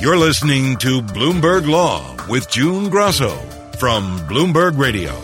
[0.00, 3.34] You're listening to Bloomberg Law with June Grosso
[3.80, 5.20] from Bloomberg Radio.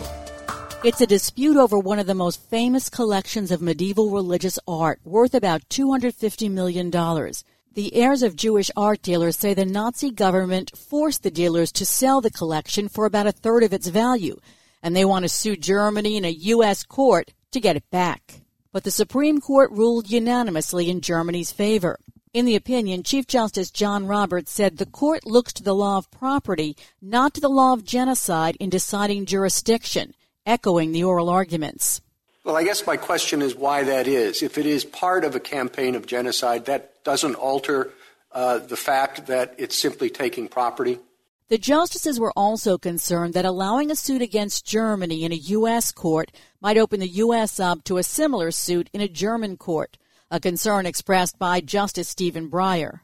[0.83, 5.33] It's a dispute over one of the most famous collections of medieval religious art, worth
[5.33, 6.91] about $250 million.
[6.91, 12.19] The heirs of Jewish art dealers say the Nazi government forced the dealers to sell
[12.19, 14.41] the collection for about a third of its value,
[14.83, 16.83] and they want to sue Germany in a U.S.
[16.83, 18.41] court to get it back.
[18.73, 21.97] But the Supreme Court ruled unanimously in Germany's favor.
[22.35, 26.11] In the opinion, Chief Justice John Roberts said the court looks to the law of
[26.11, 30.13] property, not to the law of genocide in deciding jurisdiction,
[30.45, 32.01] echoing the oral arguments.
[32.43, 34.43] Well, I guess my question is why that is.
[34.43, 37.93] If it is part of a campaign of genocide, that doesn't alter
[38.33, 40.99] uh, the fact that it's simply taking property?
[41.47, 45.93] The justices were also concerned that allowing a suit against Germany in a U.S.
[45.93, 47.61] court might open the U.S.
[47.61, 49.97] up to a similar suit in a German court,
[50.31, 53.01] a concern expressed by Justice Stephen Breyer.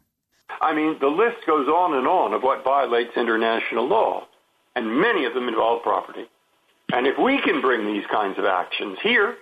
[0.62, 4.28] I mean, the list goes on and on of what violates international law,
[4.76, 6.26] and many of them involve property.
[6.94, 9.36] And if we can bring these kinds of actions here,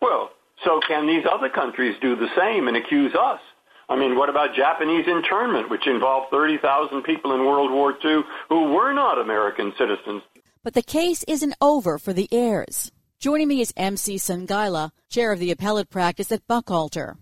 [0.00, 0.30] well,
[0.64, 3.40] so can these other countries do the same and accuse us
[3.88, 8.72] I mean, what about Japanese internment, which involved 30,000 people in World War II who
[8.72, 10.22] were not American citizens?
[10.62, 12.90] But the case isn't over for the heirs.
[13.24, 17.16] Joining me is MC Sungaila, chair of the appellate practice at Buchalter.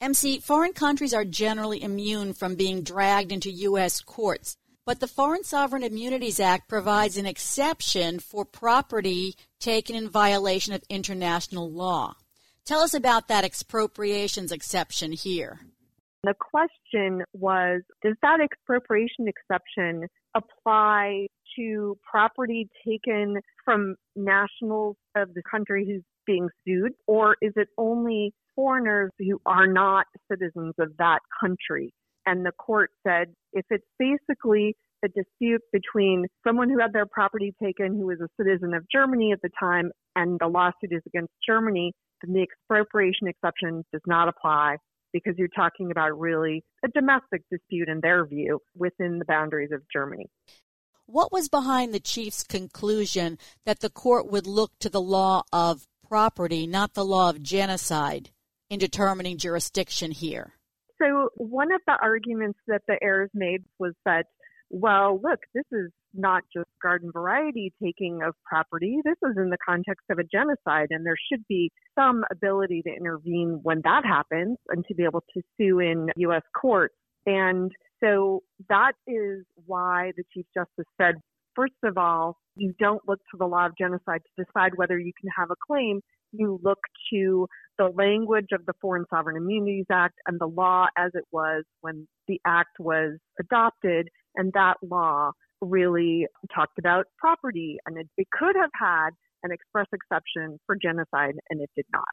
[0.00, 4.00] MC, foreign countries are generally immune from being dragged into U.S.
[4.00, 4.56] courts,
[4.86, 10.84] but the Foreign Sovereign Immunities Act provides an exception for property taken in violation of
[10.88, 12.14] international law.
[12.64, 15.58] Tell us about that expropriations exception here.
[16.22, 20.06] The question was, does that expropriation exception
[20.36, 27.68] apply to property taken from nationals of the country who's being sued, or is it
[27.78, 31.92] only foreigners who are not citizens of that country?
[32.26, 37.54] And the court said if it's basically a dispute between someone who had their property
[37.62, 41.32] taken who was a citizen of Germany at the time and the lawsuit is against
[41.46, 44.76] Germany, then the expropriation exception does not apply
[45.12, 49.82] because you're talking about really a domestic dispute in their view within the boundaries of
[49.92, 50.26] Germany.
[51.12, 55.88] What was behind the chief's conclusion that the court would look to the law of
[56.08, 58.30] property, not the law of genocide,
[58.68, 60.52] in determining jurisdiction here?
[61.02, 64.26] So, one of the arguments that the heirs made was that,
[64.68, 69.00] well, look, this is not just garden variety taking of property.
[69.04, 72.90] This is in the context of a genocide, and there should be some ability to
[72.90, 76.42] intervene when that happens and to be able to sue in U.S.
[76.54, 76.94] courts.
[77.26, 77.70] And
[78.02, 81.16] so that is why the Chief Justice said,
[81.54, 85.12] first of all, you don't look to the law of genocide to decide whether you
[85.20, 86.00] can have a claim.
[86.32, 86.78] You look
[87.12, 87.46] to
[87.78, 92.06] the language of the Foreign Sovereign Immunities Act and the law as it was when
[92.28, 98.56] the act was adopted, and that law really talked about property, and it, it could
[98.56, 99.10] have had
[99.42, 102.04] an express exception for genocide, and it did not.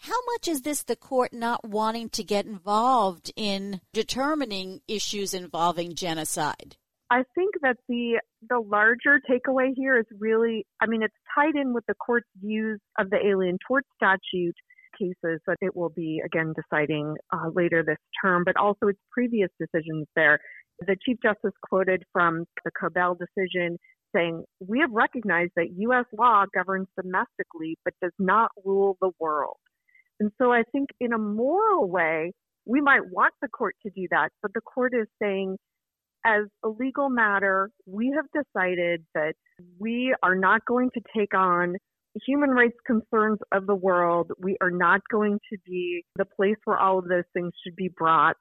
[0.00, 5.94] How much is this the court not wanting to get involved in determining issues involving
[5.94, 6.76] genocide?
[7.10, 11.72] I think that the the larger takeaway here is really, I mean, it's tied in
[11.72, 14.54] with the court's views of the Alien Tort Statute
[14.98, 19.50] cases that it will be again deciding uh, later this term, but also its previous
[19.58, 20.38] decisions there.
[20.80, 23.78] The Chief Justice quoted from the Kiobel decision
[24.14, 26.04] saying, We have recognized that U.S.
[26.16, 29.56] law governs domestically but does not rule the world.
[30.20, 32.32] And so I think in a moral way,
[32.66, 35.56] we might want the court to do that, but the court is saying,
[36.26, 39.34] as a legal matter, we have decided that
[39.78, 41.76] we are not going to take on
[42.26, 44.32] human rights concerns of the world.
[44.38, 47.88] We are not going to be the place where all of those things should be
[47.96, 48.36] brought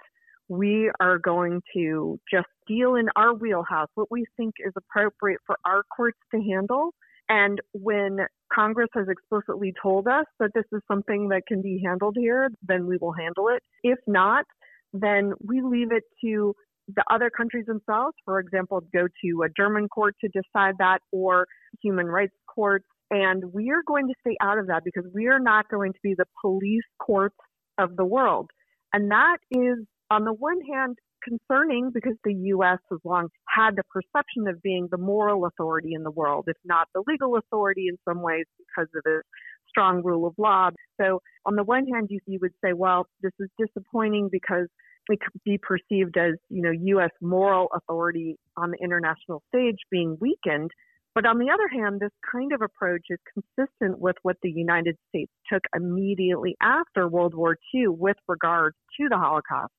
[0.50, 5.58] we are going to just deal in our wheelhouse, what we think is appropriate for
[5.66, 6.94] our courts to handle.
[7.30, 8.20] And when
[8.54, 12.88] Congress has explicitly told us that this is something that can be handled here, then
[12.88, 13.62] we will handle it.
[13.84, 14.46] If not,
[14.94, 16.54] then we leave it to
[16.96, 21.46] the other countries themselves, for example, go to a German court to decide that or
[21.84, 22.86] human rights courts.
[23.12, 26.00] And we are going to stay out of that because we are not going to
[26.02, 27.36] be the police courts
[27.78, 28.50] of the world.
[28.94, 32.80] And that is on the one hand, concerning because the U.S.
[32.90, 36.88] has long had the perception of being the moral authority in the world, if not
[36.94, 39.28] the legal authority in some ways because of its
[39.70, 40.70] strong rule of law.
[41.00, 44.68] So, on the one hand, you, you would say, well, this is disappointing because
[45.10, 47.12] it could be perceived as, you know, U.S.
[47.22, 50.72] moral authority on the international stage being weakened.
[51.16, 54.98] But on the other hand, this kind of approach is consistent with what the United
[55.10, 59.72] States took immediately after World War II with regard to the Holocaust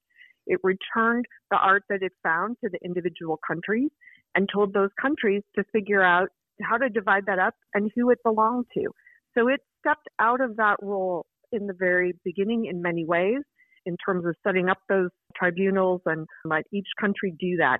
[0.48, 3.90] It returned the art that it found to the individual countries
[4.34, 6.28] and told those countries to figure out
[6.62, 8.88] how to divide that up and who it belonged to.
[9.36, 13.42] So it stepped out of that role in the very beginning in many ways
[13.86, 17.78] in terms of setting up those tribunals and let each country do that.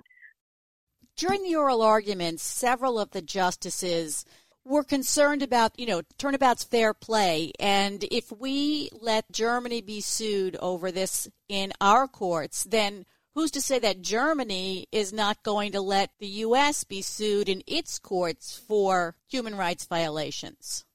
[1.15, 4.25] During the oral arguments, several of the justices
[4.65, 7.51] were concerned about, you know, turnabout's fair play.
[7.59, 13.61] And if we let Germany be sued over this in our courts, then who's to
[13.61, 16.83] say that Germany is not going to let the U.S.
[16.83, 20.85] be sued in its courts for human rights violations?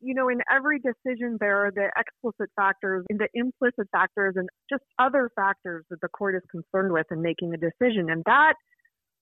[0.00, 4.48] You know, in every decision, there are the explicit factors and the implicit factors and
[4.70, 8.08] just other factors that the court is concerned with in making a decision.
[8.08, 8.54] And that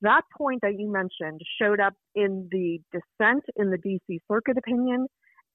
[0.02, 5.06] that point that you mentioned showed up in the dissent in the DC Circuit opinion,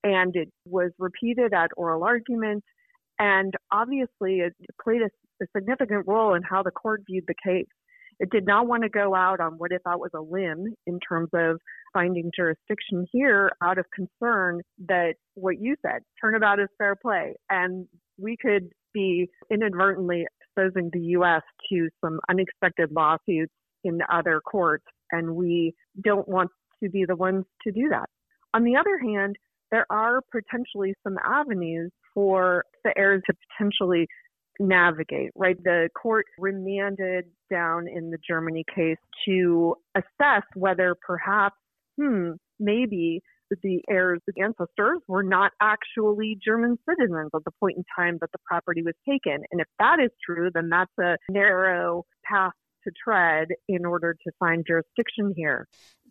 [0.04, 2.64] and it was repeated at oral argument.
[3.20, 4.54] And obviously, it
[4.84, 7.68] played a, a significant role in how the court viewed the case.
[8.20, 11.00] It did not want to go out on what it thought was a limb in
[11.00, 11.60] terms of
[11.94, 17.34] finding jurisdiction here out of concern that what you said, turnabout is fair play.
[17.50, 17.88] And
[18.20, 21.42] we could be inadvertently exposing the U.S.
[21.72, 25.74] to some unexpected lawsuits in other courts, and we
[26.04, 26.50] don't want
[26.84, 28.10] to be the ones to do that.
[28.54, 29.36] On the other hand,
[29.72, 34.08] there are potentially some avenues for the heirs to potentially
[34.60, 35.62] navigate, right?
[35.64, 41.56] The court remanded down in the Germany case to assess whether perhaps,
[42.00, 43.22] hmm, maybe
[43.64, 48.32] the heirs, the ancestors, were not actually German citizens at the point in time that
[48.32, 49.44] the property was taken.
[49.52, 54.32] And if that is true, then that's a narrow path to tread in order to
[54.40, 55.68] find jurisdiction here.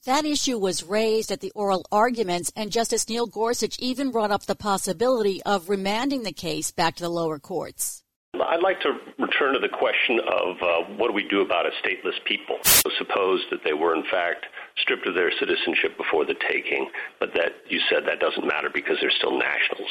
[0.07, 4.47] That issue was raised at the oral arguments, and Justice Neil Gorsuch even brought up
[4.47, 8.03] the possibility of remanding the case back to the lower courts.
[8.33, 11.71] I'd like to return to the question of uh, what do we do about a
[11.83, 12.57] stateless people?
[12.63, 14.47] So suppose that they were, in fact,
[14.79, 18.97] stripped of their citizenship before the taking, but that you said that doesn't matter because
[19.01, 19.91] they're still nationals.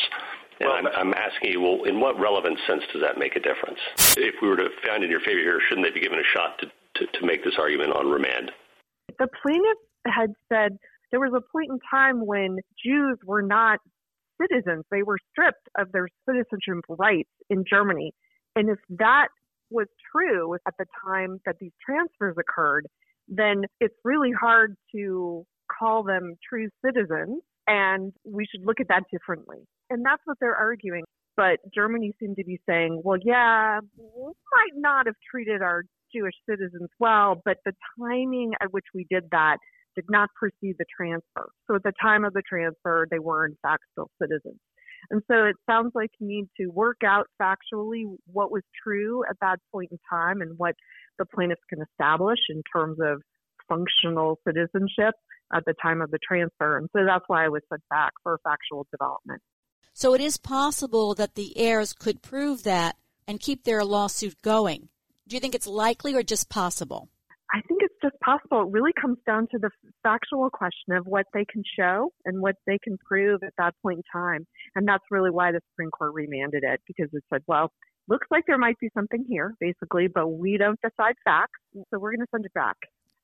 [0.59, 3.79] And I'm, I'm asking you, well, in what relevant sense does that make a difference?
[4.17, 6.59] If we were to find in your favor here, shouldn't they be given a shot
[6.59, 8.51] to, to, to make this argument on remand?
[9.17, 10.77] The plaintiff had said
[11.11, 13.79] there was a point in time when Jews were not
[14.41, 14.83] citizens.
[14.91, 18.13] They were stripped of their citizenship rights in Germany.
[18.56, 19.27] And if that
[19.69, 22.88] was true at the time that these transfers occurred,
[23.27, 25.45] then it's really hard to
[25.79, 29.60] call them true citizens and we should look at that differently.
[29.92, 31.04] And that's what they're arguing.
[31.38, 35.83] But Germany seemed to be saying, well, yeah, we might not have treated our
[36.13, 39.57] Jewish citizens well, but the timing at which we did that
[39.95, 41.50] did not precede the transfer.
[41.68, 44.60] So at the time of the transfer, they were in fact still citizens.
[45.12, 49.38] And so it sounds like you need to work out factually what was true at
[49.42, 50.75] that point in time and what
[51.19, 53.21] the plaintiffs can establish in terms of
[53.69, 55.16] functional citizenship
[55.54, 56.77] at the time of the transfer.
[56.77, 59.42] And so that's why I was sent back for factual development.
[59.94, 64.89] So it is possible that the heirs could prove that and keep their lawsuit going.
[65.27, 67.10] Do you think it's likely or just possible?
[67.51, 68.62] I think it's just possible.
[68.62, 69.71] It really comes down to the
[70.04, 73.98] factual question of what they can show and what they can prove at that point
[73.98, 74.45] in time.
[74.75, 77.71] And that's really why the Supreme Court remanded it because it said, well,
[78.07, 81.60] looks like there might be something here, basically, but we don't decide facts.
[81.74, 82.77] So we're going to send it back.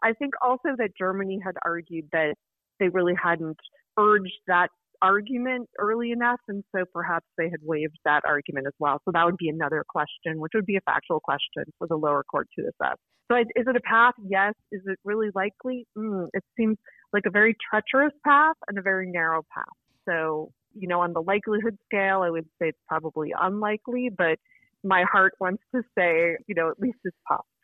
[0.05, 2.35] I think also that Germany had argued that
[2.79, 3.57] they really hadn't
[3.97, 4.69] urged that
[5.01, 9.01] argument early enough, and so perhaps they had waived that argument as well.
[9.05, 12.23] So that would be another question, which would be a factual question for the lower
[12.23, 12.97] court to assess.
[13.31, 14.13] So is it a path?
[14.23, 14.53] Yes.
[14.71, 15.87] Is it really likely?
[15.97, 16.77] Mm, it seems
[17.11, 19.65] like a very treacherous path and a very narrow path.
[20.07, 24.37] So, you know, on the likelihood scale, I would say it's probably unlikely, but
[24.83, 27.54] my heart wants to say, you know, at least it's possible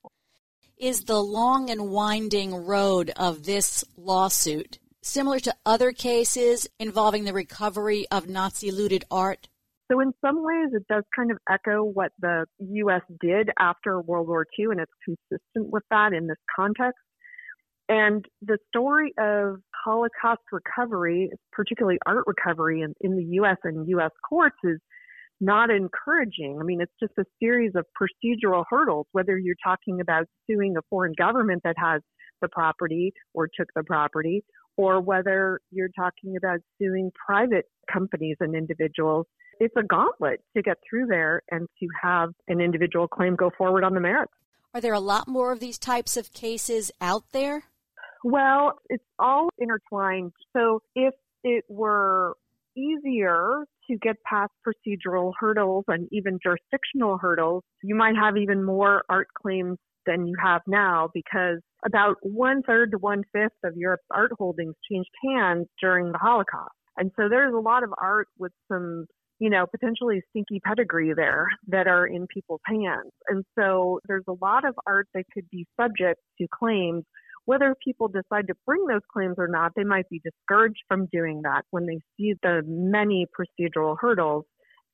[0.82, 7.34] is the long and winding road of this lawsuit similar to other cases involving the
[7.34, 9.48] recovery of Nazi looted art?
[9.92, 13.02] So, in some ways, it does kind of echo what the U.S.
[13.20, 17.00] did after World War II, and it's consistent with that in this context.
[17.88, 23.58] And the story of Holocaust recovery, particularly art recovery in, in the U.S.
[23.66, 24.12] and U.S.
[24.28, 24.80] courts, is
[25.42, 26.58] not encouraging.
[26.62, 30.82] I mean, it's just a series of procedural hurdles, whether you're talking about suing a
[30.90, 32.02] foreign government that has
[32.42, 34.44] the property or took the property,
[34.78, 39.26] or whether you're talking about suing private companies and individuals.
[39.60, 43.84] It's a gauntlet to get through there and to have an individual claim go forward
[43.84, 44.32] on the merits.
[44.74, 47.66] Are there a lot more of these types of cases out there?
[48.24, 50.32] Well, it's all intertwined.
[50.56, 52.38] So if it were
[52.76, 59.04] easier to get past procedural hurdles and even jurisdictional hurdles, you might have even more
[59.10, 64.06] art claims than you have now because about one third to one fifth of Europe's
[64.12, 66.72] art holdings changed hands during the Holocaust.
[66.98, 69.06] And so there's a lot of art with some,
[69.40, 73.12] you know, potentially stinky pedigree there that are in people's hands.
[73.28, 77.04] And so there's a lot of art that could be subject to claims.
[77.46, 81.42] Whether people decide to bring those claims or not, they might be discouraged from doing
[81.44, 84.46] that when they see the many procedural hurdles.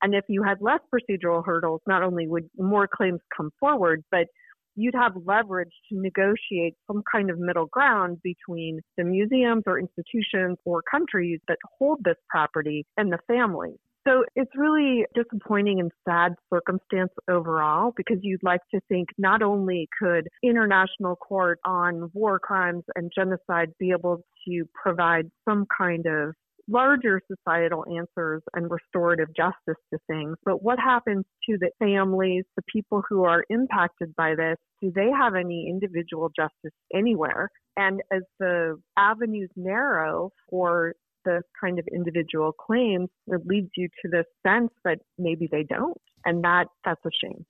[0.02, 4.28] And if you had less procedural hurdles, not only would more claims come forward, but
[4.76, 10.58] you'd have leverage to negotiate some kind of middle ground between the museums or institutions
[10.66, 13.80] or countries that hold this property and the families.
[14.08, 19.90] So it's really disappointing and sad circumstance overall because you'd like to think not only
[20.02, 26.34] could international court on war crimes and genocide be able to provide some kind of
[26.70, 30.38] larger societal answers and restorative justice to things.
[30.46, 34.58] But what happens to the families, the people who are impacted by this?
[34.82, 37.50] Do they have any individual justice anywhere?
[37.78, 40.94] And as the avenues narrow for
[41.28, 46.02] this kind of individual claims, it leads you to this sense that maybe they don't.
[46.26, 47.46] And that that's a shame.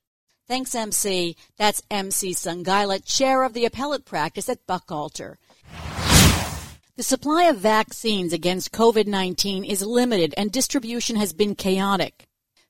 [0.47, 1.35] Thanks, MC.
[1.57, 5.35] That's MC Sungaila, chair of the appellate practice at Buchalter.
[6.95, 12.27] The supply of vaccines against COVID-19 is limited and distribution has been chaotic.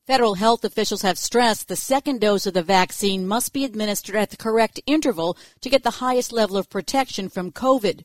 [0.08, 4.30] Federal health officials have stressed the second dose of the vaccine must be administered at
[4.30, 8.04] the correct interval to get the highest level of protection from COVID.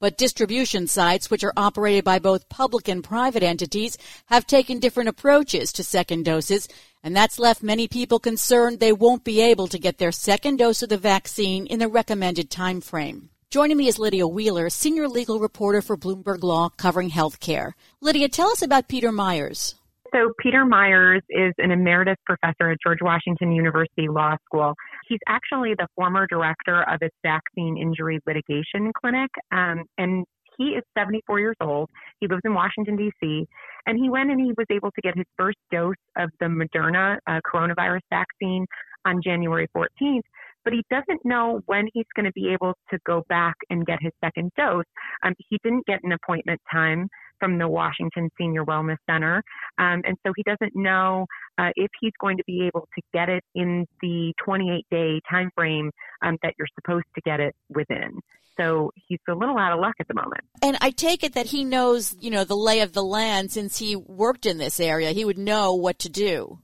[0.00, 5.10] But distribution sites, which are operated by both public and private entities, have taken different
[5.10, 6.68] approaches to second doses,
[7.02, 10.82] and that's left many people concerned they won't be able to get their second dose
[10.82, 13.28] of the vaccine in the recommended time frame.
[13.50, 17.74] Joining me is Lydia Wheeler, senior legal reporter for Bloomberg Law covering healthcare.
[18.00, 19.74] Lydia, tell us about Peter Meyers.
[20.12, 24.74] So, Peter Meyers is an emeritus professor at George Washington University Law School.
[25.08, 30.24] He's actually the former director of its vaccine injury litigation clinic, um, and
[30.58, 31.88] he is 74 years old.
[32.20, 33.46] He lives in Washington, D.C.,
[33.86, 37.16] and he went and he was able to get his first dose of the Moderna
[37.26, 38.66] uh, coronavirus vaccine
[39.06, 40.22] on January 14th
[40.64, 43.98] but he doesn't know when he's going to be able to go back and get
[44.00, 44.84] his second dose.
[45.24, 47.08] Um, he didn't get an appointment time
[47.40, 49.42] from the Washington Senior Wellness Center,
[49.78, 51.26] um, and so he doesn't know
[51.58, 55.50] uh, if he's going to be able to get it in the 28 day time
[55.56, 55.90] frame
[56.22, 58.20] um, that you're supposed to get it within.
[58.56, 60.42] So he's a little out of luck at the moment.
[60.62, 63.78] And I take it that he knows, you know, the lay of the land since
[63.78, 65.12] he worked in this area.
[65.12, 66.58] He would know what to do.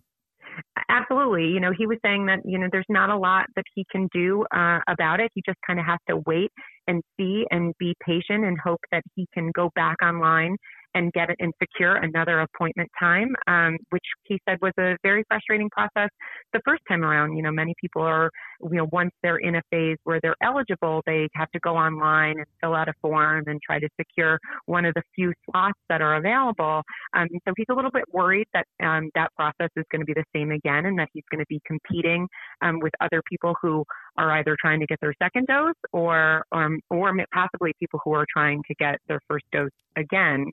[0.89, 1.47] Absolutely.
[1.49, 4.09] You know, he was saying that, you know, there's not a lot that he can
[4.13, 5.31] do uh, about it.
[5.35, 6.53] He just kind of has to wait
[6.87, 10.57] and see and be patient and hope that he can go back online
[10.97, 15.23] and get it and secure another appointment time, um, which he said was a very
[15.29, 16.09] frustrating process
[16.55, 17.37] the first time around.
[17.37, 18.31] You know, many people are,
[18.63, 22.39] you know, once they're in a phase where they're eligible, they have to go online
[22.39, 26.01] and fill out a form and try to secure one of the few slots that
[26.01, 26.83] are available.
[27.15, 30.15] Um, so he's a little bit worried that um, that process is going to be
[30.15, 32.27] the same again and that he's going to be competing
[32.63, 33.85] um, with other people who
[34.17, 38.25] are either trying to get their second dose or, um, or possibly people who are
[38.33, 40.47] trying to get their first dose again.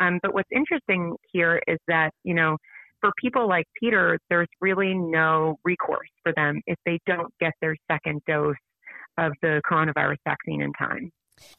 [0.00, 2.56] Um, but what's interesting here is that, you know,
[3.00, 7.76] for people like Peter, there's really no recourse for them if they don't get their
[7.90, 8.56] second dose
[9.18, 11.10] of the coronavirus vaccine in time.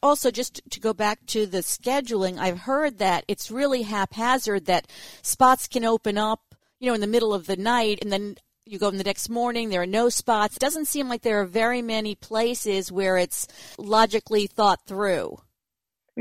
[0.02, 4.86] Also, just to go back to the scheduling, I've heard that it's really haphazard that
[5.22, 8.78] spots can open up, you know, in the middle of the night and then you
[8.78, 10.56] go in the next morning, there are no spots.
[10.56, 15.38] It doesn't seem like there are very many places where it's logically thought through.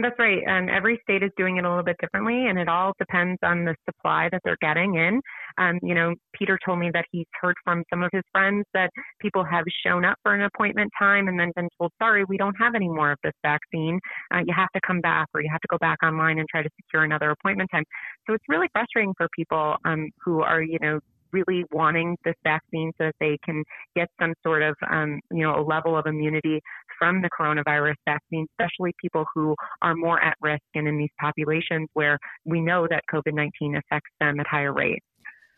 [0.01, 0.41] That's right.
[0.47, 3.65] Um, every state is doing it a little bit differently, and it all depends on
[3.65, 5.19] the supply that they're getting in.
[5.57, 8.91] Um, you know, Peter told me that he's heard from some of his friends that
[9.19, 12.55] people have shown up for an appointment time and then been told, sorry, we don't
[12.55, 13.99] have any more of this vaccine.
[14.33, 16.63] Uh, you have to come back or you have to go back online and try
[16.63, 17.83] to secure another appointment time.
[18.25, 21.01] So it's really frustrating for people um, who are, you know,
[21.31, 23.63] really wanting this vaccine so that they can
[23.95, 26.61] get some sort of, um, you know, a level of immunity
[26.97, 31.87] from the coronavirus vaccine, especially people who are more at risk and in these populations
[31.93, 35.05] where we know that COVID 19 affects them at higher rates.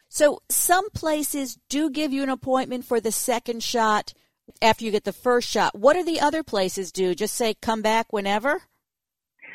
[0.08, 4.14] So, some places do give you an appointment for the second shot
[4.62, 5.78] after you get the first shot.
[5.78, 7.16] What do the other places do?
[7.16, 8.62] Just say come back whenever?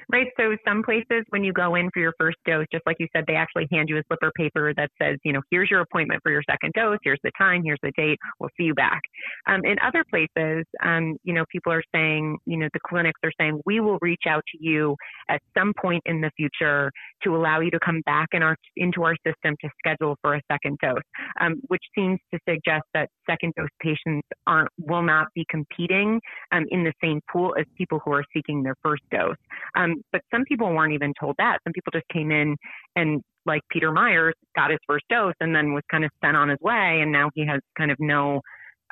[0.08, 0.28] Right.
[0.38, 3.24] So some places when you go in for your first dose, just like you said,
[3.26, 6.22] they actually hand you a slip of paper that says, you know, here's your appointment
[6.22, 6.98] for your second dose.
[7.02, 7.64] Here's the time.
[7.64, 8.16] Here's the date.
[8.38, 9.00] We'll see you back.
[9.48, 13.32] Um, in other places, um, you know, people are saying, you know, the clinics are
[13.40, 14.94] saying, we will reach out to you
[15.28, 16.92] at some point in the future
[17.24, 20.40] to allow you to come back in our, into our system to schedule for a
[20.50, 21.02] second dose,
[21.40, 26.20] um, which seems to suggest that second dose patients aren't, will not be competing
[26.52, 29.34] um, in the same pool as people who are seeking their first dose.
[29.74, 31.58] Um, but some people weren't even told that.
[31.64, 32.56] Some people just came in
[32.94, 36.48] and, like Peter Meyers, got his first dose and then was kind of sent on
[36.48, 38.40] his way, and now he has kind of no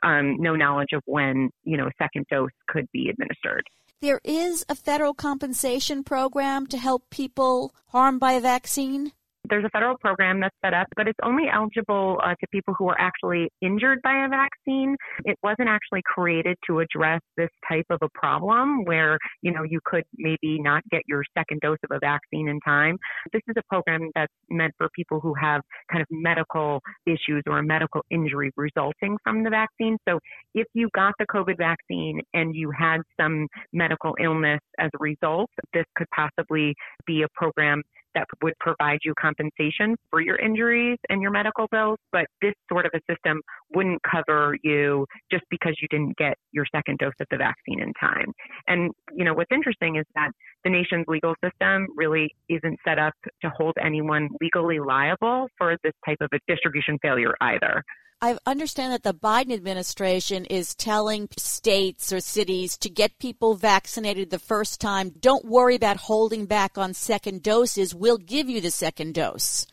[0.02, 3.64] um, no knowledge of when you know a second dose could be administered.
[4.00, 9.12] There is a federal compensation program to help people harmed by a vaccine
[9.48, 12.88] there's a federal program that's set up, but it's only eligible uh, to people who
[12.88, 14.96] are actually injured by a vaccine.
[15.24, 19.80] It wasn't actually created to address this type of a problem where, you know, you
[19.84, 22.96] could maybe not get your second dose of a vaccine in time.
[23.32, 25.60] This is a program that's meant for people who have
[25.90, 29.96] kind of medical issues or a medical injury resulting from the vaccine.
[30.08, 30.18] So
[30.54, 35.50] if you got the COVID vaccine and you had some medical illness as a result,
[35.72, 36.74] this could possibly
[37.06, 37.82] be a program
[38.14, 42.87] that would provide you compensation for your injuries and your medical bills, but this sort
[42.87, 43.40] of a system
[43.75, 47.92] wouldn't cover you just because you didn't get your second dose of the vaccine in
[47.94, 48.33] time.
[48.68, 50.30] And, you know, what's interesting is that
[50.64, 55.92] the nation's legal system really isn't set up to hold anyone legally liable for this
[56.06, 57.83] type of a distribution failure either.
[58.25, 64.31] I understand that the Biden administration is telling states or cities to get people vaccinated
[64.31, 65.11] the first time.
[65.21, 67.95] Don't worry about holding back on second doses.
[67.95, 69.66] We'll give you the second dose.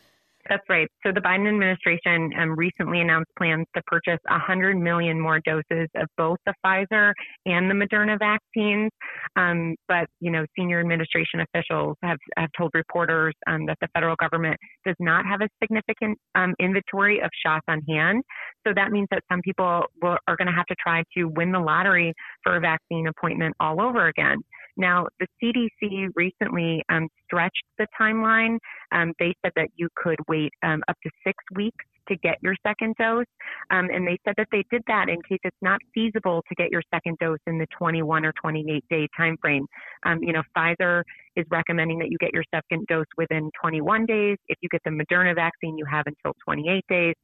[0.48, 0.88] That's right.
[1.06, 6.08] So the Biden administration um, recently announced plans to purchase 100 million more doses of
[6.16, 7.12] both the Pfizer
[7.46, 8.90] and the Moderna vaccines.
[9.36, 14.16] Um, but you know, senior administration officials have have told reporters um, that the federal
[14.16, 18.24] government does not have a significant um, inventory of shots on hand.
[18.66, 21.52] So that means that some people will, are going to have to try to win
[21.52, 24.38] the lottery for a vaccine appointment all over again.
[24.76, 28.58] Now, the CDC recently um, stretched the timeline.
[28.92, 32.54] Um, they said that you could wait um, up to six weeks to get your
[32.66, 33.26] second dose.
[33.70, 36.70] Um, and they said that they did that in case it's not feasible to get
[36.70, 39.66] your second dose in the 21 or 28 day time frame.
[40.04, 41.02] Um, you know, Pfizer
[41.36, 44.36] is recommending that you get your second dose within 21 days.
[44.48, 47.14] If you get the Moderna vaccine, you have until 28 days.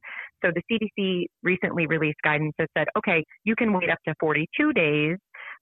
[0.43, 4.73] So the CDC recently released guidance that said, okay, you can wait up to 42
[4.73, 5.17] days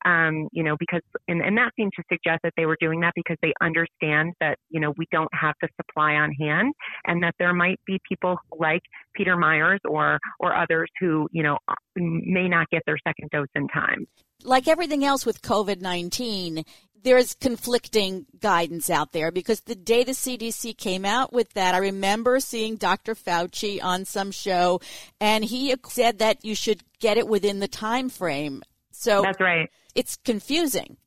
[0.05, 3.13] um, you know, because, and, and that seemed to suggest that they were doing that
[3.15, 6.73] because they understand that, you know, we don't have the supply on hand
[7.05, 8.81] and that there might be people like
[9.15, 11.57] Peter Meyers or, or others who, you know,
[11.95, 14.07] may not get their second dose in time.
[14.43, 16.63] Like everything else with COVID 19,
[17.03, 21.79] there's conflicting guidance out there because the day the CDC came out with that, I
[21.79, 23.15] remember seeing Dr.
[23.15, 24.79] Fauci on some show
[25.19, 28.62] and he said that you should get it within the time frame.
[28.91, 30.97] So That's right it's confusing.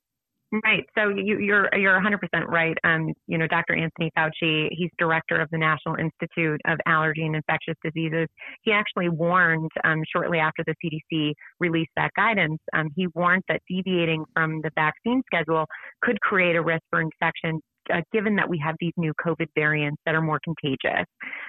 [0.65, 0.85] Right.
[0.99, 2.77] So you, are you're, you're 100% right.
[2.83, 3.77] Um, you know, Dr.
[3.77, 8.27] Anthony Fauci, he's director of the National Institute of Allergy and Infectious Diseases.
[8.63, 12.59] He actually warned um, shortly after the CDC released that guidance.
[12.75, 15.67] Um, he warned that deviating from the vaccine schedule
[16.03, 17.61] could create a risk for infection
[17.93, 21.07] uh, given that we have these new COVID variants that are more contagious.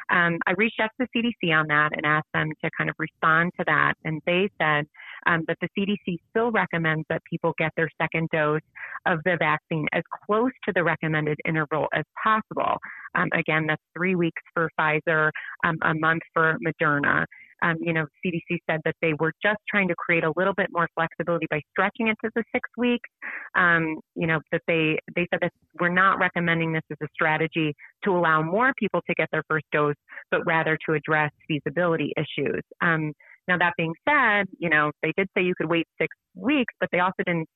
[0.09, 2.95] Um, I reached out to the CDC on that and asked them to kind of
[2.99, 3.93] respond to that.
[4.05, 4.85] And they said
[5.27, 8.61] um, that the CDC still recommends that people get their second dose
[9.05, 12.77] of the vaccine as close to the recommended interval as possible.
[13.15, 15.31] Um, again, that's three weeks for Pfizer,
[15.63, 17.25] um, a month for Moderna
[17.61, 20.67] um, you know, CDC said that they were just trying to create a little bit
[20.71, 23.09] more flexibility by stretching it to the six weeks.
[23.55, 27.73] Um, you know, that they they said that we're not recommending this as a strategy
[28.03, 29.95] to allow more people to get their first dose,
[30.29, 32.61] but rather to address feasibility issues.
[32.81, 33.13] Um,
[33.47, 36.89] now that being said, you know, they did say you could wait six weeks, but
[36.91, 37.47] they also didn't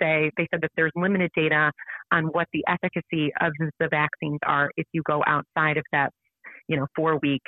[0.00, 1.70] say they said that there's limited data
[2.12, 6.10] on what the efficacy of the vaccines are if you go outside of that
[6.68, 7.42] you know four week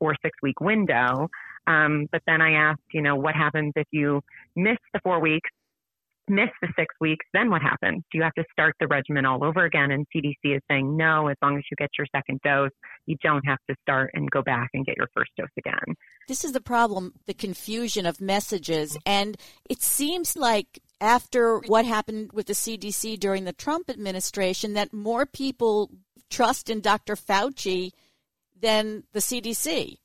[0.00, 1.28] or six week window
[1.66, 4.20] um, but then I asked, you know, what happens if you
[4.54, 5.50] miss the four weeks,
[6.28, 8.02] miss the six weeks, then what happens?
[8.10, 9.90] Do you have to start the regimen all over again?
[9.90, 12.70] And CDC is saying no, as long as you get your second dose,
[13.06, 15.94] you don't have to start and go back and get your first dose again.
[16.28, 18.96] This is the problem the confusion of messages.
[19.06, 19.36] And
[19.68, 25.26] it seems like after what happened with the CDC during the Trump administration, that more
[25.26, 25.90] people
[26.30, 27.14] trust in Dr.
[27.14, 27.92] Fauci
[28.58, 29.98] than the CDC.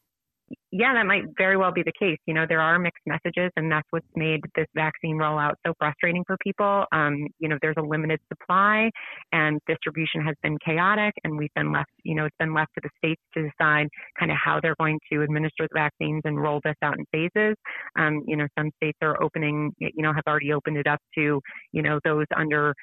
[0.72, 2.18] Yeah, that might very well be the case.
[2.26, 6.24] You know, there are mixed messages, and that's what's made this vaccine rollout so frustrating
[6.26, 6.86] for people.
[6.92, 8.90] Um, you know, there's a limited supply,
[9.32, 12.82] and distribution has been chaotic, and we've been left, you know, it's been left to
[12.84, 13.88] the states to decide
[14.20, 17.56] kind of how they're going to administer the vaccines and roll this out in phases.
[17.98, 21.42] Um, you know, some states are opening, you know, have already opened it up to,
[21.72, 22.74] you know, those under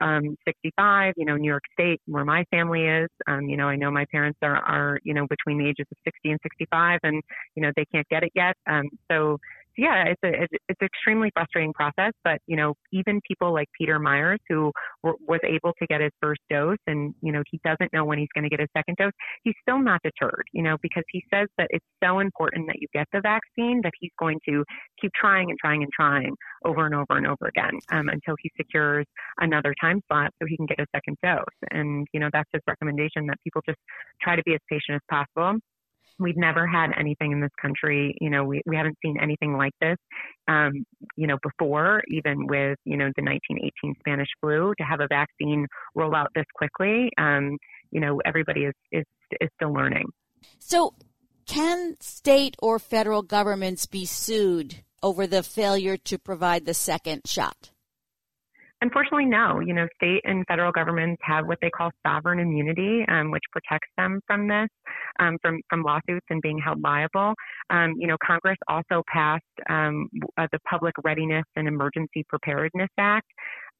[0.00, 3.08] um, 65, you know, New York State, where my family is.
[3.26, 5.98] Um, you know, I know my parents are, are, you know, between the ages of
[6.04, 7.22] 60 and 65 and,
[7.54, 8.56] you know, they can't get it yet.
[8.66, 9.38] Um, so
[9.76, 12.12] yeah, it's a it's, it's extremely frustrating process.
[12.24, 16.10] But you know, even people like Peter Meyers, who w- was able to get his
[16.20, 18.96] first dose, and you know, he doesn't know when he's going to get his second
[18.98, 19.12] dose.
[19.44, 22.88] He's still not deterred, you know, because he says that it's so important that you
[22.92, 24.64] get the vaccine that he's going to
[25.00, 28.50] keep trying and trying and trying over and over and over again um, until he
[28.56, 29.06] secures
[29.40, 31.44] another time slot so he can get a second dose.
[31.70, 33.78] And you know, that's his recommendation that people just
[34.20, 35.58] try to be as patient as possible
[36.18, 39.72] We've never had anything in this country, you know, we, we haven't seen anything like
[39.80, 39.96] this,
[40.48, 40.84] um,
[41.16, 45.66] you know, before, even with, you know, the 1918 Spanish flu, to have a vaccine
[45.94, 47.10] roll out this quickly.
[47.18, 47.58] Um,
[47.90, 49.04] you know, everybody is, is,
[49.40, 50.06] is still learning.
[50.58, 50.94] So,
[51.46, 57.71] can state or federal governments be sued over the failure to provide the second shot?
[58.82, 59.60] Unfortunately, no.
[59.60, 63.88] You know, state and federal governments have what they call sovereign immunity, um, which protects
[63.96, 64.68] them from this,
[65.20, 67.32] um, from from lawsuits and being held liable.
[67.70, 73.28] Um, you know, Congress also passed um, uh, the Public Readiness and Emergency Preparedness Act,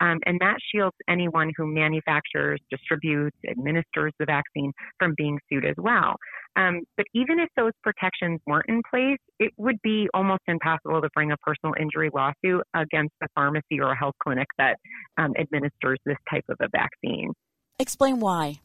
[0.03, 5.77] um, and that shields anyone who manufactures, distributes, administers the vaccine from being sued as
[5.79, 6.17] well.
[6.57, 11.09] Um, but even if those protections weren't in place, it would be almost impossible to
[11.15, 14.77] bring a personal injury lawsuit against a pharmacy or a health clinic that
[15.19, 17.33] um, administers this type of a vaccine.
[17.79, 18.61] Explain why.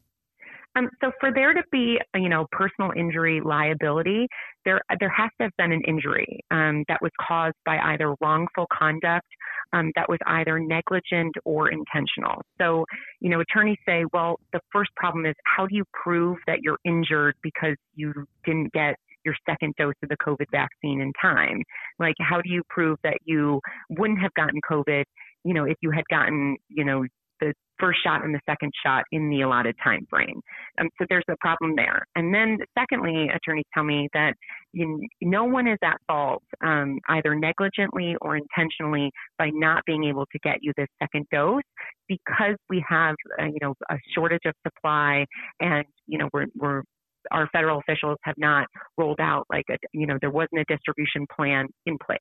[0.77, 4.27] Um, so for there to be, you know, personal injury liability,
[4.65, 8.67] there there has to have been an injury um, that was caused by either wrongful
[8.71, 9.27] conduct
[9.73, 12.41] um, that was either negligent or intentional.
[12.59, 12.85] So,
[13.19, 16.79] you know, attorneys say, well, the first problem is how do you prove that you're
[16.85, 18.13] injured because you
[18.45, 21.63] didn't get your second dose of the COVID vaccine in time?
[21.99, 23.59] Like, how do you prove that you
[23.89, 25.03] wouldn't have gotten COVID,
[25.43, 27.03] you know, if you had gotten, you know,
[27.39, 30.41] the first shot and the second shot in the allotted time frame.
[30.79, 32.05] Um, so there's a problem there.
[32.15, 34.33] And then secondly, attorneys tell me that
[34.73, 40.25] you, no one is at fault um, either negligently or intentionally by not being able
[40.31, 41.61] to get you this second dose
[42.07, 45.25] because we have uh, you know a shortage of supply
[45.59, 46.81] and you know we're, we're
[47.31, 51.25] our federal officials have not rolled out like a, you know, there wasn't a distribution
[51.35, 52.19] plan in place.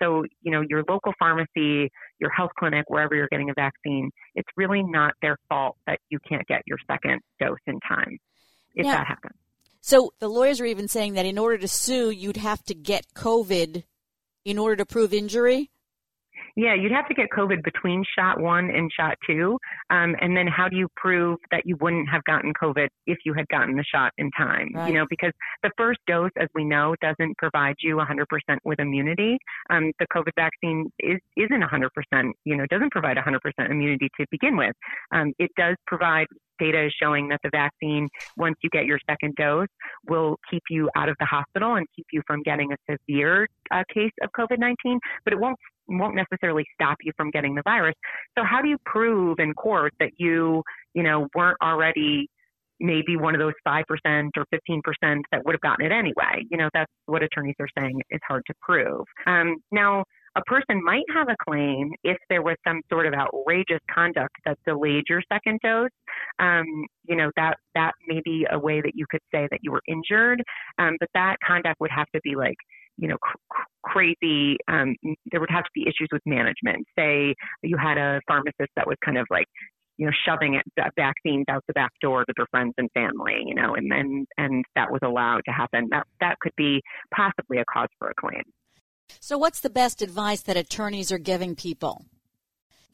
[0.00, 4.48] So, you know, your local pharmacy, your health clinic, wherever you're getting a vaccine, it's
[4.56, 8.18] really not their fault that you can't get your second dose in time
[8.74, 9.34] if that happens.
[9.80, 13.04] So the lawyers are even saying that in order to sue, you'd have to get
[13.14, 13.82] COVID
[14.44, 15.70] in order to prove injury.
[16.56, 19.58] Yeah, you'd have to get COVID between shot one and shot two.
[19.90, 23.34] Um, and then how do you prove that you wouldn't have gotten COVID if you
[23.34, 24.70] had gotten the shot in time?
[24.74, 24.88] Right.
[24.88, 28.24] You know, because the first dose, as we know, doesn't provide you 100%
[28.64, 29.38] with immunity.
[29.70, 34.56] Um, the COVID vaccine is, isn't 100%, you know, doesn't provide 100% immunity to begin
[34.56, 34.74] with.
[35.12, 36.26] Um, it does provide
[36.58, 39.68] data is showing that the vaccine, once you get your second dose,
[40.08, 43.82] will keep you out of the hospital and keep you from getting a severe uh,
[43.92, 45.58] case of COVID-19, but it won't
[45.98, 47.94] won't necessarily stop you from getting the virus.
[48.38, 50.62] So how do you prove in court that you,
[50.94, 52.28] you know, weren't already
[52.80, 53.84] maybe one of those 5%
[54.36, 56.44] or 15% that would have gotten it anyway?
[56.50, 59.04] You know, that's what attorneys are saying is hard to prove.
[59.26, 63.80] Um, now, a person might have a claim if there was some sort of outrageous
[63.94, 65.90] conduct that delayed your second dose.
[66.38, 66.64] Um,
[67.04, 69.82] you know that that may be a way that you could say that you were
[69.86, 70.42] injured,
[70.78, 72.56] um, but that conduct would have to be like
[72.98, 74.56] you know cr- crazy.
[74.68, 74.96] Um,
[75.30, 76.86] there would have to be issues with management.
[76.98, 79.46] Say you had a pharmacist that was kind of like
[79.98, 80.62] you know, shoving it,
[80.96, 84.64] vaccines out the back door to their friends and family, you know, and then and
[84.74, 85.88] that was allowed to happen.
[85.90, 86.80] That that could be
[87.14, 88.42] possibly a cause for a claim.
[89.20, 92.06] So, what's the best advice that attorneys are giving people?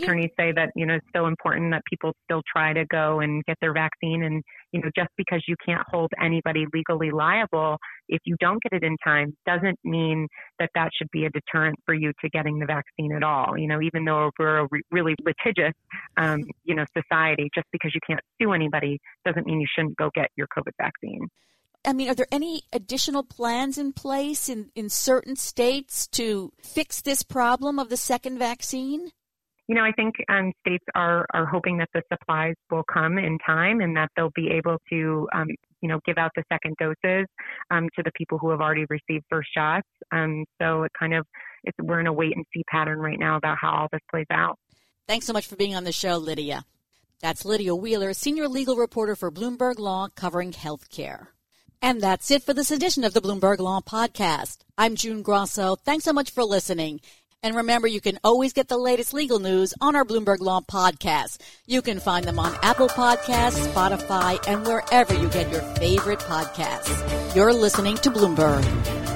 [0.00, 3.44] Attorneys say that, you know, it's so important that people still try to go and
[3.46, 4.22] get their vaccine.
[4.22, 7.78] And, you know, just because you can't hold anybody legally liable
[8.08, 11.78] if you don't get it in time doesn't mean that that should be a deterrent
[11.84, 13.56] for you to getting the vaccine at all.
[13.56, 15.74] You know, even though we're a re- really litigious,
[16.16, 20.10] um, you know, society, just because you can't sue anybody doesn't mean you shouldn't go
[20.14, 21.28] get your COVID vaccine.
[21.84, 27.00] I mean, are there any additional plans in place in, in certain states to fix
[27.00, 29.10] this problem of the second vaccine?
[29.68, 33.38] You know, I think um, states are, are hoping that the supplies will come in
[33.46, 35.48] time and that they'll be able to um,
[35.80, 37.26] you know, give out the second doses
[37.70, 39.86] um, to the people who have already received first shots.
[40.12, 41.26] Um, so it kind of,
[41.64, 44.26] it's, we're in a wait and see pattern right now about how all this plays
[44.30, 44.58] out.
[45.06, 46.64] Thanks so much for being on the show, Lydia.
[47.20, 51.28] That's Lydia Wheeler, senior legal reporter for Bloomberg Law covering healthcare.
[51.80, 54.58] And that's it for this edition of the Bloomberg Law Podcast.
[54.76, 55.76] I'm June Grosso.
[55.76, 57.00] Thanks so much for listening.
[57.42, 61.38] And remember, you can always get the latest legal news on our Bloomberg Law podcast.
[61.66, 67.34] You can find them on Apple Podcasts, Spotify, and wherever you get your favorite podcasts.
[67.36, 69.07] You're listening to Bloomberg.